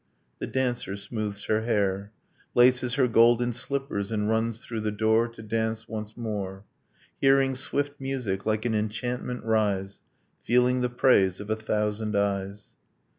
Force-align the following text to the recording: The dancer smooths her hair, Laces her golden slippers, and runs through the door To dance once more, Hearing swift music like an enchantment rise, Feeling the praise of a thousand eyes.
The 0.39 0.47
dancer 0.47 0.95
smooths 0.95 1.43
her 1.43 1.61
hair, 1.61 2.11
Laces 2.55 2.95
her 2.95 3.07
golden 3.07 3.53
slippers, 3.53 4.11
and 4.11 4.27
runs 4.27 4.65
through 4.65 4.79
the 4.79 4.89
door 4.89 5.27
To 5.27 5.43
dance 5.43 5.87
once 5.87 6.17
more, 6.17 6.63
Hearing 7.21 7.55
swift 7.55 8.01
music 8.01 8.43
like 8.43 8.65
an 8.65 8.73
enchantment 8.73 9.43
rise, 9.43 10.01
Feeling 10.43 10.81
the 10.81 10.89
praise 10.89 11.39
of 11.39 11.51
a 11.51 11.55
thousand 11.55 12.15
eyes. 12.15 12.69